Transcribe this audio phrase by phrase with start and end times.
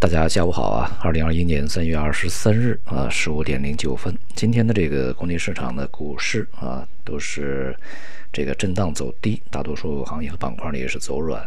[0.00, 0.96] 大家下午好啊！
[1.02, 7.76] 二零二一年三月二十三日啊，十五点零九分，今天的这个国内市场的股市啊，都是
[8.32, 11.44] 这个震荡走低，大多数行业和板块呢也是走软，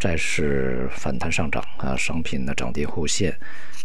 [0.00, 3.38] 债市反弹上涨啊，商品呢涨跌互现，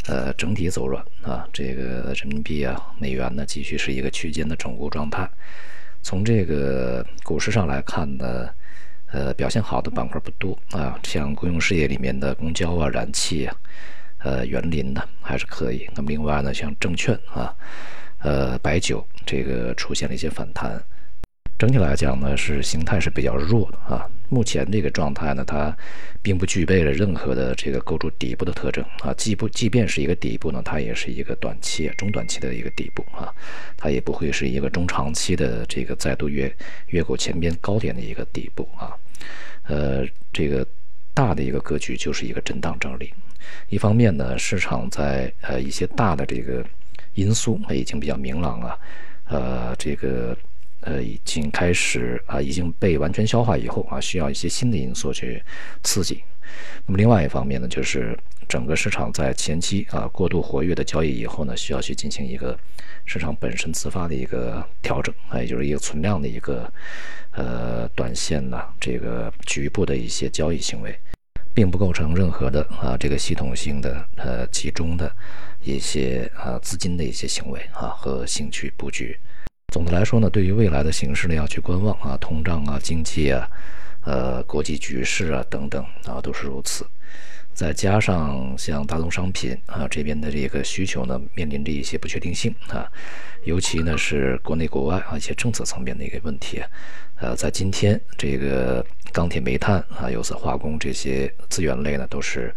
[0.06, 5.30] 呃，整体走软啊，这个人民币啊、美元呢，继续是一个区间的整固状态。
[6.02, 8.50] 从这个股市上来看呢。
[9.10, 13.56] 呃，表现好的板块不多啊，像公用事业里面的公交啊、燃气啊、
[14.20, 15.88] 呃、园林的还是可以。
[15.96, 17.54] 那么另外呢，像证券啊、
[18.20, 20.82] 呃、白酒这个出现了一些反弹。
[21.58, 24.08] 整体来讲呢，是形态是比较弱的啊。
[24.30, 25.76] 目前这个状态呢，它
[26.22, 29.12] 并不具备了任何的这个构筑底部的特征啊。
[29.18, 33.34] 即不即便是一个底部呢，它也是一个短期、中短期的一个底部啊，
[33.76, 36.56] 它也不会是一个中长期的这个再度越
[36.90, 38.94] 越过前边高点的一个底部啊。
[39.64, 40.64] 呃，这个
[41.16, 43.12] 大的一个格局就是一个震荡整理。
[43.70, 46.66] 一方面呢，市场在呃一些大的这个
[47.14, 48.80] 因素已经比较明朗了，
[49.26, 50.38] 呃，这个。
[50.82, 55.44] 呃，已经开始啊，已经被完全消化以后啊，需要一些新的因素去
[55.84, 56.24] 刺激。
[56.86, 58.18] 那么另外一方面呢，就是
[58.48, 62.58] 整个市场在前期啊过度活跃的交易以后呢，需要去进行一个
[63.06, 66.72] 市场本身自发的一个调整啊，也就是一个存量的一个
[67.32, 70.98] 呃短线呢这个局部的一些交易行为，
[71.58, 75.12] 并不构成任何的啊这个系统性的呃集中的
[75.64, 79.18] 一些啊资金的一些行为啊和兴趣布局。
[79.74, 83.50] 总的来说呢，对于未来的形势呢，要去观望啊，通胀啊，经济啊，
[84.06, 86.86] 呃，国际局势啊等等啊，都是如此。
[87.56, 92.86] 再加上像大宗商品啊这边的这个需求呢，面临着一些不确定性啊，
[93.46, 96.60] 尤其呢是国内国外啊一些政策层面的一个问题。
[96.60, 96.70] 啊
[97.20, 98.86] 呃，在今天这个
[99.18, 102.54] 钢铁、煤炭啊、有色化工这些资源类呢，都是。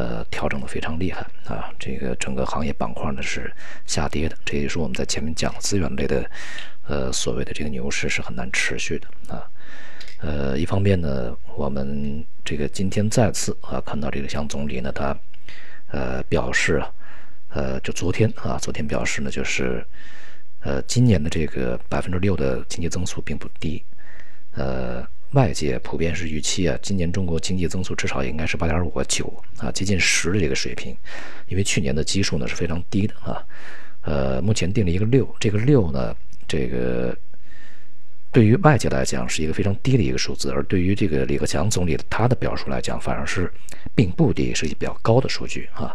[0.00, 1.74] 呃，调整的非常厉害啊！
[1.76, 3.52] 这个整个行业板块呢是
[3.84, 6.24] 下跌的，这也是我们在前面讲资源类的，
[6.86, 9.42] 呃，所谓的这个牛市是很难持续的啊。
[10.20, 15.18] 呃，一方面呢，我们这个今天再次啊看到这个像总理呢，他
[15.90, 16.88] 呃表示啊，
[17.48, 19.84] 呃，就昨天啊，昨天表示呢，就是
[20.60, 23.82] 呃，今年的这个百分之六的经济增速并不低，
[24.52, 24.87] 呃。
[25.32, 30.96] 外界普遍是预期啊，今年中国经济增速至少应该是八点五个九啊，接近十的这个水平，
[31.48, 33.44] 因为去年的基数呢是非常低的啊。
[34.02, 36.16] 呃，目前定了一个六，这个六呢，
[36.46, 37.14] 这个
[38.32, 43.52] 对于外界来讲是一个非常低的一个数字，而对于这个李克强总理他的表述来讲，反而是
[43.94, 45.94] 并不低，是一比较高的数据啊。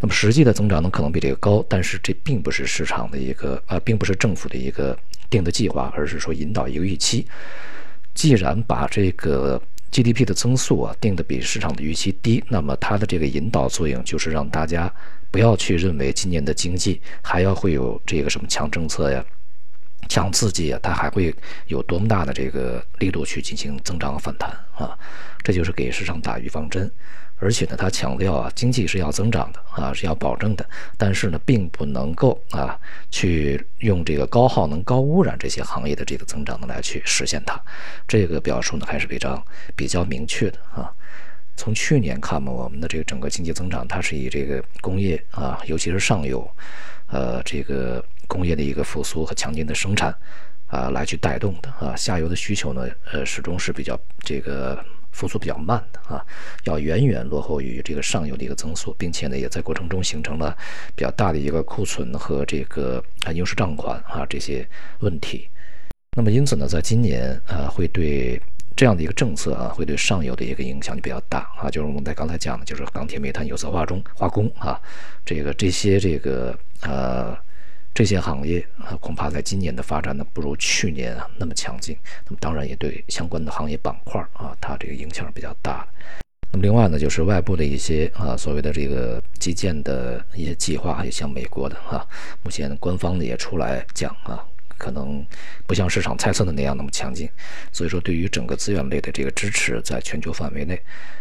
[0.00, 4.98] 那么实际的增长呢可能比这个高，但是这并不是市场的一个啊，并不是政府的一个
[5.30, 7.26] 定的计划，而是说引导一个预期。
[8.16, 9.60] 既然把这个
[9.92, 14.92] GDP 的增速啊定的比市场的预期低，那么它的这个引导作用就是让大家
[15.30, 19.24] 不要去认为今年的经济还要会有这个什么强政策呀、
[20.08, 21.34] 强刺激啊，它还会
[21.66, 24.98] 有多么大的这个力度去进行增长反弹啊，
[25.42, 26.90] 这就是给市场打预防针。
[27.38, 30.66] 而且呢，他强调啊，经济是要增长的啊，是要保证的。
[30.96, 32.80] 但是呢，并不能够啊，
[33.10, 37.60] 去用这个高耗能、高污染这些行业的这个增长呢来去实现它。
[38.08, 39.44] 这个表述呢还是非常
[39.74, 40.90] 比较明确的啊。
[41.58, 46.50] 从去年看嘛，我们的这个整个经济增长，它是以这个工业啊，尤其是上游，
[47.08, 50.14] 呃，这个工业的一个复苏和强劲的生产
[50.66, 51.94] 啊来去带动的啊。
[51.96, 54.82] 下游的需求呢，呃，始终是比较这个。
[55.12, 56.22] 复苏比较慢的啊，
[56.64, 60.54] 要远远落后于这个上游的一个增速，并且呢，也在过程中形成了
[60.94, 65.48] 比较大的一个库存和这个啊应收账款啊这些问题。
[66.14, 68.38] 那么因此呢，在今年啊，会对
[68.76, 71.70] 这样的一个政策啊，会对上游的一个影响就比较大啊。
[71.70, 74.78] 就是我们在刚才讲的，就是钢铁、煤炭、有色化中化工啊，
[75.24, 77.34] 这个这些这个呃。
[77.96, 81.96] 这些行业啊，恐怕在今年的发展呢，不如去年啊那么强劲。
[82.26, 85.88] 那么当然也对相关的行业板块啊，它这个影响比较大。
[86.52, 92.06] 那么另外呢，就是外部的一些啊，所谓的这个基建的一些计划，也像美国的啊，
[92.42, 94.44] 目前官方的也出来讲啊，
[94.78, 95.24] 可能
[95.66, 97.28] 不像市场猜测的那样那么强劲。
[97.72, 100.80] 所以说，对于整个资源类的这个支持，在全球范围内，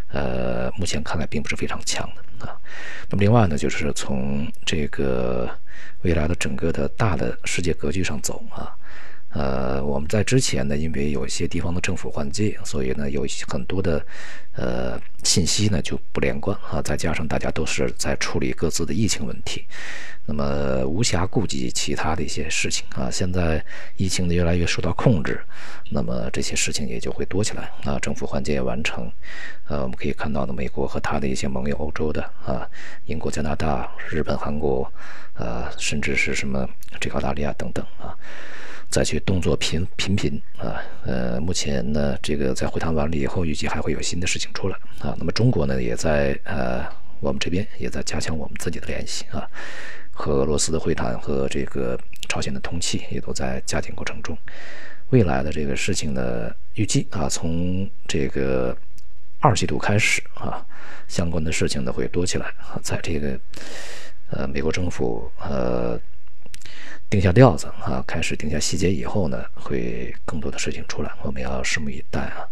[0.10, 2.10] 呃，目前看来并不是非常强
[2.40, 2.58] 的啊。
[3.10, 5.50] 那么另外呢，就是从这个。
[6.02, 8.72] 未来的整个的大的世界格局上走啊，
[9.36, 14.02] 呃，我们在之前呢，因为有一些地方的政府换届，所以呢，有很多的
[14.54, 16.82] 呃信息呢就不连贯啊。
[16.82, 19.66] 再加上大家都是在处理各自的疫情问题，
[20.26, 23.12] 那么无暇顾及其他的一些事情啊。
[23.12, 23.62] 现在
[23.98, 25.42] 疫情呢越来越受到控制，
[25.92, 28.00] 那么这些事情也就会多起来啊。
[28.00, 29.12] 政府换届完成，
[29.68, 32.66] 呃，我们可以看到呢，美国和他的一些盟友，欧洲的啊，
[33.08, 34.90] 英国、加拿大、日本、韩国，
[35.34, 36.66] 呃，甚至是什么
[37.02, 38.16] 这个澳大利亚等等啊。
[38.96, 45.14] 再去动作频频频啊，呃，目前呢，这个在会谈完了以后，预计还会有新的事情出来啊。
[45.20, 46.82] 那么中国呢，也在呃，
[47.20, 49.46] 我们这边也在加强我们自己的联系啊，
[50.12, 52.00] 和俄罗斯的会谈和这个
[52.30, 54.38] 朝鲜的通气也都在加紧过程中。
[55.10, 58.74] 未来的这个事情呢，预计啊，从这个
[59.42, 60.66] 二季度开始啊，
[61.10, 63.38] 相关的事情呢会多起来啊，在这个
[64.30, 66.00] 呃，美国政府呃。
[67.10, 72.46] 定下调子啊，开始定下细节以后呢，会更多的事情出来，我们要拭目以待啊。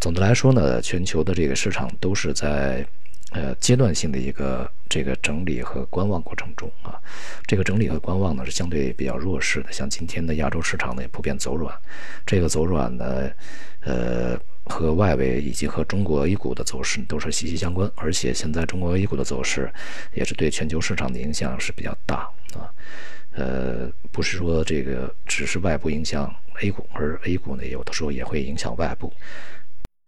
[0.00, 2.86] 总的来说呢，全球的这个市场都是在
[3.30, 7.00] 呃阶段性的一个这个整理和观望过程中啊。
[7.46, 11.74] 这个整理和观望呢是相对比较弱势的，像今天的亚洲市场呢也普遍走软。
[12.26, 13.30] 这个走软呢，
[13.80, 19.72] 呃，和外围以及和中国 A 股的走势都是息息相关，而且现在中国 A 股的走势
[20.12, 22.68] 也是对全球市场的影响是比较大啊。
[23.34, 26.32] 呃，不是说这个只是外部影响
[26.62, 29.12] A 股，而 A 股呢有的时候也会影响外部。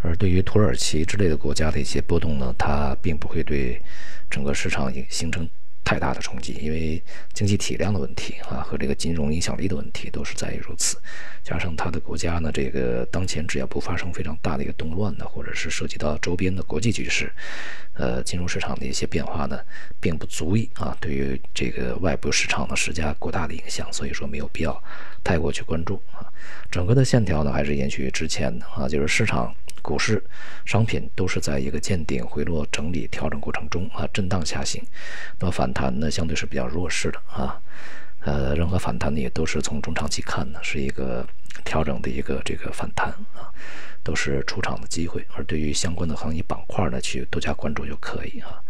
[0.05, 3.81] 而对于土耳其之类的国家的一些波动呢，它并不会对
[4.31, 5.49] 整个市场形形成。
[5.87, 7.01] 太大的冲击，因为
[7.33, 11.01] 经济体量的问题啊，和这个金融影响力的问题都是在于如此。
[11.45, 17.33] 加上他的国家呢，这个当前只要不发生非常大的一个动乱呢，或者是涉及到周边的国际局势，
[17.95, 19.61] 呃，金融市场的一些变化呢，
[20.01, 23.87] 并不足以啊，对于这个外部市场呢施加过大的影响。
[23.93, 24.83] 所以说没有必要
[25.23, 26.27] 太过去关注啊。
[26.69, 29.55] 整个的线条呢，还是延续之前的啊，就是市场。
[29.87, 30.21] 股市、
[30.65, 34.83] 商品都是在一个见顶回落、整理调整过程中啊，震荡下行。
[35.39, 37.63] 那么反弹呢，相对是比较弱势的啊。
[38.23, 41.25] 呃，任何反弹呢，也都是从中长期看呢，是一个
[41.65, 43.47] 调整的一个这个反弹啊，
[44.03, 45.25] 都是出场的机会。
[45.37, 48.61] 而对于相关的行业板块呢，去多加关注就可以啊。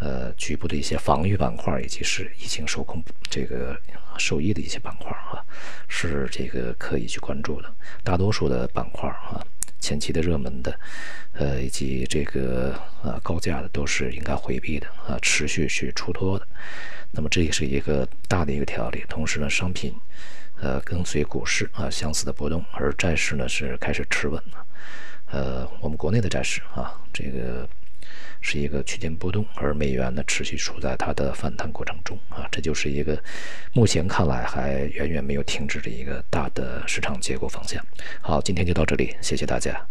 [0.00, 3.00] 呃，局部的一些防御板块，以及是疫情受控
[3.30, 3.80] 这个
[4.18, 5.38] 受益的一些板块啊，
[5.86, 7.72] 是这个可以去关注的。
[8.02, 9.38] 大多数的板块啊。
[9.80, 10.78] 前期的热门的，
[11.32, 16.46] 呃，以及这个呃高价的都是应该回避的啊，持续去出脱的。
[17.10, 19.04] 那么这也是一个大的一个条例。
[19.08, 19.94] 同时呢，商品
[20.60, 24.66] 呃跟随股市啊相似的波动，而债市呢是开始持稳了。
[25.30, 27.68] 呃，我们国内的债市啊，这个
[28.40, 33.18] 是一个区间波动，而美元呢持续处在它的反弹过程中啊，这就是一个
[33.72, 37.82] 目前看来还远远没有停止的一个大的市场结构方向。
[38.20, 39.88] 好，今天就到这里，谢谢大家。